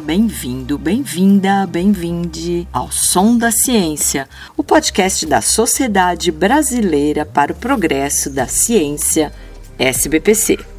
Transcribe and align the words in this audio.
Bem-vindo, 0.00 0.76
bem-vinda, 0.76 1.66
bem-vinde 1.66 2.66
ao 2.72 2.90
Som 2.90 3.38
da 3.38 3.50
Ciência, 3.50 4.28
o 4.56 4.64
podcast 4.64 5.24
da 5.26 5.40
Sociedade 5.40 6.32
Brasileira 6.32 7.24
para 7.24 7.52
o 7.52 7.56
Progresso 7.56 8.28
da 8.28 8.46
Ciência, 8.48 9.32
SBPC. 9.78 10.73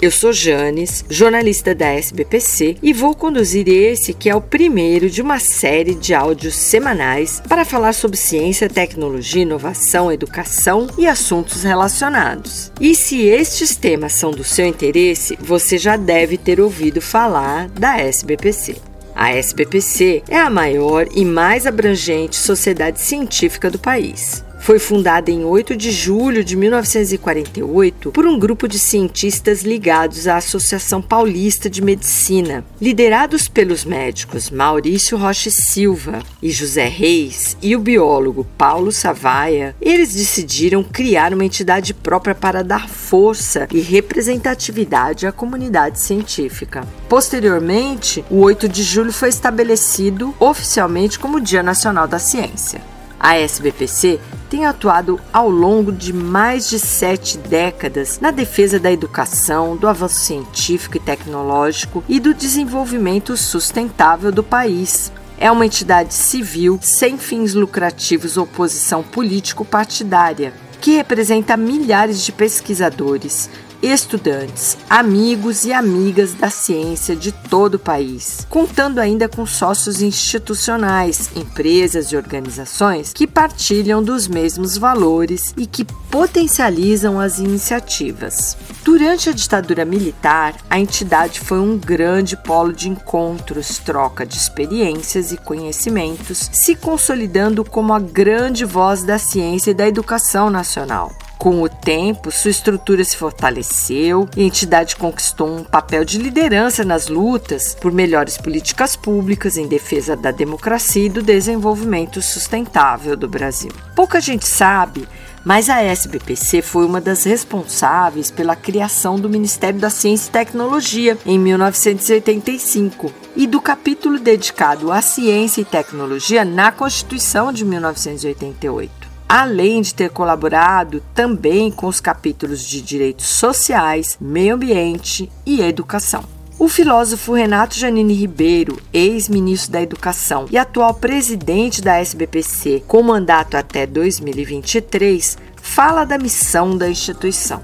Eu 0.00 0.12
sou 0.12 0.32
Janes, 0.32 1.04
jornalista 1.10 1.74
da 1.74 1.86
SBPC, 1.86 2.76
e 2.80 2.92
vou 2.92 3.16
conduzir 3.16 3.66
esse 3.66 4.14
que 4.14 4.30
é 4.30 4.34
o 4.34 4.40
primeiro 4.40 5.10
de 5.10 5.20
uma 5.20 5.40
série 5.40 5.92
de 5.92 6.14
áudios 6.14 6.54
semanais 6.54 7.42
para 7.48 7.64
falar 7.64 7.92
sobre 7.92 8.16
ciência, 8.16 8.68
tecnologia, 8.68 9.42
inovação, 9.42 10.12
educação 10.12 10.86
e 10.96 11.04
assuntos 11.08 11.64
relacionados. 11.64 12.70
E 12.80 12.94
se 12.94 13.22
estes 13.22 13.74
temas 13.74 14.12
são 14.12 14.30
do 14.30 14.44
seu 14.44 14.66
interesse, 14.66 15.36
você 15.40 15.76
já 15.76 15.96
deve 15.96 16.38
ter 16.38 16.60
ouvido 16.60 17.00
falar 17.00 17.68
da 17.68 17.98
SBPC. 17.98 18.76
A 19.16 19.32
SBPC 19.32 20.22
é 20.28 20.38
a 20.38 20.48
maior 20.48 21.08
e 21.12 21.24
mais 21.24 21.66
abrangente 21.66 22.36
sociedade 22.36 23.00
científica 23.00 23.68
do 23.68 23.80
país. 23.80 24.44
Foi 24.68 24.78
fundada 24.78 25.30
em 25.30 25.46
8 25.46 25.74
de 25.74 25.90
julho 25.90 26.44
de 26.44 26.54
1948 26.54 28.12
por 28.12 28.26
um 28.26 28.38
grupo 28.38 28.68
de 28.68 28.78
cientistas 28.78 29.62
ligados 29.62 30.28
à 30.28 30.36
Associação 30.36 31.00
Paulista 31.00 31.70
de 31.70 31.80
Medicina, 31.80 32.62
liderados 32.78 33.48
pelos 33.48 33.86
médicos 33.86 34.50
Maurício 34.50 35.16
Rocha 35.16 35.48
Silva 35.48 36.18
e 36.42 36.50
José 36.50 36.86
Reis 36.86 37.56
e 37.62 37.74
o 37.74 37.80
biólogo 37.80 38.46
Paulo 38.58 38.92
Savaia. 38.92 39.74
Eles 39.80 40.14
decidiram 40.14 40.84
criar 40.84 41.32
uma 41.32 41.46
entidade 41.46 41.94
própria 41.94 42.34
para 42.34 42.62
dar 42.62 42.90
força 42.90 43.66
e 43.72 43.80
representatividade 43.80 45.26
à 45.26 45.32
comunidade 45.32 45.98
científica. 45.98 46.86
Posteriormente, 47.08 48.22
o 48.28 48.40
8 48.40 48.68
de 48.68 48.82
julho 48.82 49.14
foi 49.14 49.30
estabelecido 49.30 50.34
oficialmente 50.38 51.18
como 51.18 51.40
Dia 51.40 51.62
Nacional 51.62 52.06
da 52.06 52.18
Ciência. 52.18 52.82
A 53.18 53.36
SBPC 53.36 54.20
tem 54.48 54.64
atuado 54.64 55.20
ao 55.32 55.48
longo 55.48 55.92
de 55.92 56.12
mais 56.12 56.68
de 56.68 56.78
sete 56.78 57.36
décadas 57.36 58.18
na 58.20 58.30
defesa 58.30 58.78
da 58.78 58.90
educação, 58.90 59.76
do 59.76 59.86
avanço 59.86 60.20
científico 60.20 60.96
e 60.96 61.00
tecnológico 61.00 62.02
e 62.08 62.18
do 62.18 62.32
desenvolvimento 62.32 63.36
sustentável 63.36 64.32
do 64.32 64.42
país. 64.42 65.12
É 65.38 65.50
uma 65.50 65.66
entidade 65.66 66.14
civil 66.14 66.78
sem 66.82 67.16
fins 67.16 67.54
lucrativos 67.54 68.36
ou 68.36 68.46
posição 68.46 69.02
político-partidária, 69.02 70.52
que 70.80 70.96
representa 70.96 71.56
milhares 71.56 72.24
de 72.24 72.32
pesquisadores, 72.32 73.48
estudantes, 73.82 74.76
amigos 74.90 75.64
e 75.64 75.72
amigas 75.72 76.34
da 76.34 76.50
ciência 76.50 77.14
de 77.14 77.30
todo 77.32 77.74
o 77.74 77.78
país, 77.78 78.46
contando 78.48 78.98
ainda 78.98 79.28
com 79.28 79.46
sócios 79.46 80.02
institucionais, 80.02 81.30
empresas 81.36 82.06
e 82.12 82.16
organizações 82.16 83.12
que 83.12 83.26
partilham 83.26 84.02
dos 84.02 84.26
mesmos 84.26 84.76
valores 84.76 85.54
e 85.56 85.66
que 85.66 85.84
potencializam 85.84 87.20
as 87.20 87.38
iniciativas. 87.38 88.56
Durante 88.82 89.28
a 89.28 89.32
ditadura 89.32 89.84
militar, 89.84 90.54
a 90.68 90.80
entidade 90.80 91.40
foi 91.40 91.60
um 91.60 91.76
grande 91.76 92.36
polo 92.36 92.72
de 92.72 92.88
encontros, 92.88 93.78
troca 93.78 94.24
de 94.24 94.36
experiências 94.36 95.30
e 95.30 95.36
conhecimentos, 95.36 96.48
se 96.52 96.74
consolidando 96.74 97.64
como 97.64 97.92
a 97.92 98.00
grande 98.00 98.64
voz 98.64 99.04
da 99.04 99.18
ciência 99.18 99.70
e 99.70 99.74
da 99.74 99.86
educação 99.86 100.50
nacional. 100.50 101.12
Com 101.38 101.62
o 101.62 101.68
tempo, 101.68 102.32
sua 102.32 102.50
estrutura 102.50 103.04
se 103.04 103.16
fortaleceu 103.16 104.28
e 104.36 104.42
a 104.42 104.44
entidade 104.44 104.96
conquistou 104.96 105.48
um 105.48 105.62
papel 105.62 106.04
de 106.04 106.18
liderança 106.18 106.84
nas 106.84 107.06
lutas 107.06 107.76
por 107.80 107.92
melhores 107.92 108.36
políticas 108.36 108.96
públicas 108.96 109.56
em 109.56 109.68
defesa 109.68 110.16
da 110.16 110.32
democracia 110.32 111.06
e 111.06 111.08
do 111.08 111.22
desenvolvimento 111.22 112.20
sustentável 112.20 113.16
do 113.16 113.28
Brasil. 113.28 113.70
Pouca 113.94 114.20
gente 114.20 114.48
sabe, 114.48 115.08
mas 115.44 115.70
a 115.70 115.80
SBPC 115.80 116.60
foi 116.60 116.84
uma 116.84 117.00
das 117.00 117.22
responsáveis 117.22 118.32
pela 118.32 118.56
criação 118.56 119.14
do 119.14 119.30
Ministério 119.30 119.78
da 119.78 119.90
Ciência 119.90 120.30
e 120.30 120.32
Tecnologia 120.32 121.16
em 121.24 121.38
1985 121.38 123.12
e 123.36 123.46
do 123.46 123.60
capítulo 123.60 124.18
dedicado 124.18 124.90
à 124.90 125.00
ciência 125.00 125.60
e 125.60 125.64
tecnologia 125.64 126.44
na 126.44 126.72
Constituição 126.72 127.52
de 127.52 127.64
1988 127.64 128.97
além 129.28 129.82
de 129.82 129.94
ter 129.94 130.10
colaborado 130.10 131.02
também 131.14 131.70
com 131.70 131.86
os 131.86 132.00
capítulos 132.00 132.66
de 132.66 132.80
direitos 132.80 133.26
sociais, 133.26 134.16
meio 134.20 134.54
ambiente 134.54 135.30
e 135.44 135.60
educação. 135.60 136.24
O 136.58 136.68
filósofo 136.68 137.34
Renato 137.34 137.76
Janine 137.76 138.14
Ribeiro, 138.14 138.80
ex-ministro 138.92 139.70
da 139.70 139.80
Educação 139.80 140.46
e 140.50 140.58
atual 140.58 140.92
presidente 140.92 141.80
da 141.80 141.98
SBPC, 141.98 142.82
com 142.88 143.00
mandato 143.00 143.56
até 143.56 143.86
2023, 143.86 145.38
fala 145.62 146.04
da 146.04 146.18
missão 146.18 146.76
da 146.76 146.90
instituição. 146.90 147.62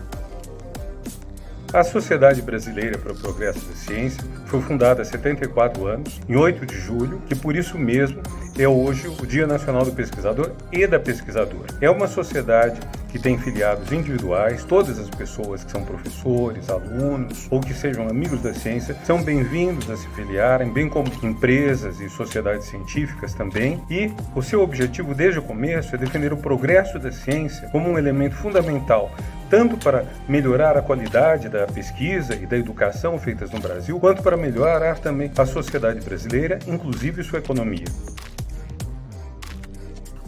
A 1.74 1.82
Sociedade 1.82 2.40
Brasileira 2.40 2.96
para 2.96 3.10
o 3.10 3.16
Progresso 3.16 3.58
da 3.66 3.74
Ciência 3.74 4.22
foi 4.46 4.62
fundada 4.62 5.02
há 5.02 5.04
74 5.04 5.84
anos, 5.88 6.20
em 6.28 6.36
8 6.36 6.64
de 6.64 6.78
julho, 6.78 7.20
e 7.28 7.34
por 7.34 7.56
isso 7.56 7.76
mesmo 7.76 8.22
é 8.56 8.68
hoje 8.68 9.08
o 9.08 9.26
Dia 9.26 9.44
Nacional 9.44 9.84
do 9.84 9.90
Pesquisador 9.90 10.52
e 10.70 10.86
da 10.86 11.00
Pesquisadora. 11.00 11.66
É 11.80 11.90
uma 11.90 12.06
sociedade 12.06 12.78
que 13.14 13.18
tem 13.20 13.38
filiados 13.38 13.92
individuais, 13.92 14.64
todas 14.64 14.98
as 14.98 15.08
pessoas 15.08 15.62
que 15.62 15.70
são 15.70 15.84
professores, 15.84 16.68
alunos 16.68 17.46
ou 17.48 17.60
que 17.60 17.72
sejam 17.72 18.08
amigos 18.08 18.42
da 18.42 18.52
ciência 18.52 18.96
são 19.04 19.22
bem-vindos 19.22 19.88
a 19.88 19.96
se 19.96 20.08
filiarem, 20.08 20.72
bem 20.72 20.88
como 20.88 21.08
empresas 21.22 22.00
e 22.00 22.10
sociedades 22.10 22.66
científicas 22.66 23.32
também. 23.32 23.80
E 23.88 24.10
o 24.34 24.42
seu 24.42 24.62
objetivo 24.62 25.14
desde 25.14 25.38
o 25.38 25.42
começo 25.42 25.94
é 25.94 25.98
defender 25.98 26.32
o 26.32 26.36
progresso 26.36 26.98
da 26.98 27.12
ciência 27.12 27.68
como 27.68 27.88
um 27.88 27.96
elemento 27.96 28.34
fundamental 28.34 29.12
tanto 29.48 29.76
para 29.76 30.04
melhorar 30.28 30.76
a 30.76 30.82
qualidade 30.82 31.48
da 31.48 31.64
pesquisa 31.66 32.34
e 32.34 32.44
da 32.44 32.58
educação 32.58 33.16
feitas 33.20 33.52
no 33.52 33.60
Brasil, 33.60 34.00
quanto 34.00 34.20
para 34.20 34.36
melhorar 34.36 34.98
também 34.98 35.30
a 35.38 35.46
sociedade 35.46 36.00
brasileira, 36.00 36.58
inclusive 36.66 37.22
sua 37.22 37.38
economia. 37.38 37.84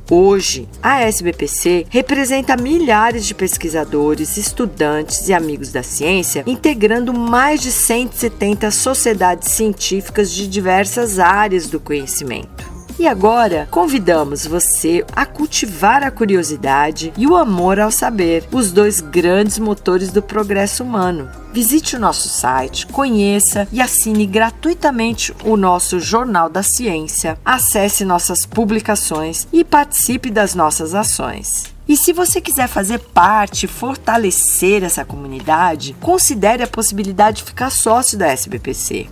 Hoje, 0.08 0.68
a 0.80 1.00
SBPC 1.00 1.86
representa 1.90 2.56
milhares 2.56 3.26
de 3.26 3.34
pesquisadores, 3.34 4.36
estudantes 4.36 5.28
e 5.28 5.34
amigos 5.34 5.72
da 5.72 5.82
ciência, 5.82 6.44
integrando 6.46 7.12
mais 7.12 7.60
de 7.60 7.72
170 7.72 8.70
sociedades 8.70 9.50
científicas 9.50 10.30
de 10.30 10.46
diversas 10.46 11.18
áreas 11.18 11.68
do 11.68 11.80
conhecimento. 11.80 12.75
E 12.98 13.06
agora, 13.06 13.68
convidamos 13.70 14.46
você 14.46 15.04
a 15.14 15.26
cultivar 15.26 16.02
a 16.02 16.10
curiosidade 16.10 17.12
e 17.16 17.26
o 17.26 17.36
amor 17.36 17.78
ao 17.78 17.90
saber, 17.90 18.48
os 18.50 18.72
dois 18.72 19.02
grandes 19.02 19.58
motores 19.58 20.10
do 20.10 20.22
progresso 20.22 20.82
humano. 20.82 21.28
Visite 21.52 21.96
o 21.96 22.00
nosso 22.00 22.28
site, 22.28 22.86
conheça 22.86 23.68
e 23.70 23.82
assine 23.82 24.24
gratuitamente 24.24 25.34
o 25.44 25.58
nosso 25.58 26.00
Jornal 26.00 26.48
da 26.48 26.62
Ciência. 26.62 27.38
Acesse 27.44 28.02
nossas 28.02 28.46
publicações 28.46 29.46
e 29.52 29.62
participe 29.62 30.30
das 30.30 30.54
nossas 30.54 30.94
ações. 30.94 31.64
E 31.88 31.96
se 31.96 32.14
você 32.14 32.40
quiser 32.40 32.66
fazer 32.66 32.98
parte 32.98 33.66
fortalecer 33.66 34.82
essa 34.82 35.04
comunidade, 35.04 35.94
considere 36.00 36.62
a 36.62 36.66
possibilidade 36.66 37.38
de 37.38 37.44
ficar 37.44 37.70
sócio 37.70 38.18
da 38.18 38.26
SBPC. 38.26 39.06